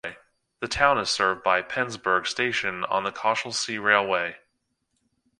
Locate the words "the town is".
0.61-1.11